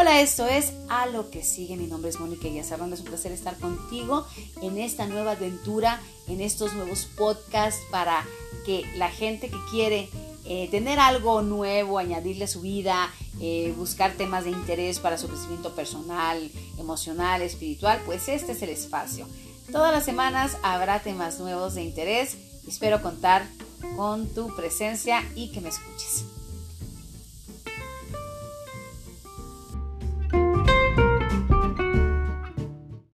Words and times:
Hola, 0.00 0.22
esto 0.22 0.46
es 0.46 0.72
A 0.88 1.04
lo 1.04 1.28
que 1.28 1.42
sigue. 1.42 1.76
Mi 1.76 1.86
nombre 1.86 2.08
es 2.08 2.18
Mónica 2.18 2.48
Guillasarrón. 2.48 2.90
Es 2.94 3.00
un 3.00 3.08
placer 3.08 3.32
estar 3.32 3.58
contigo 3.58 4.26
en 4.62 4.78
esta 4.78 5.04
nueva 5.04 5.32
aventura, 5.32 6.00
en 6.26 6.40
estos 6.40 6.72
nuevos 6.72 7.04
podcasts 7.18 7.82
para 7.90 8.24
que 8.64 8.82
la 8.96 9.10
gente 9.10 9.50
que 9.50 9.58
quiere 9.70 10.08
eh, 10.46 10.68
tener 10.70 10.98
algo 10.98 11.42
nuevo, 11.42 11.98
añadirle 11.98 12.44
a 12.44 12.48
su 12.48 12.62
vida, 12.62 13.12
eh, 13.42 13.74
buscar 13.76 14.14
temas 14.14 14.44
de 14.44 14.52
interés 14.52 15.00
para 15.00 15.18
su 15.18 15.28
crecimiento 15.28 15.74
personal, 15.74 16.50
emocional, 16.78 17.42
espiritual, 17.42 18.00
pues 18.06 18.26
este 18.30 18.52
es 18.52 18.62
el 18.62 18.70
espacio. 18.70 19.28
Todas 19.70 19.92
las 19.92 20.06
semanas 20.06 20.56
habrá 20.62 21.00
temas 21.02 21.38
nuevos 21.40 21.74
de 21.74 21.82
interés. 21.82 22.38
Espero 22.66 23.02
contar 23.02 23.46
con 23.96 24.32
tu 24.32 24.56
presencia 24.56 25.22
y 25.34 25.52
que 25.52 25.60
me 25.60 25.68
escuches. 25.68 26.24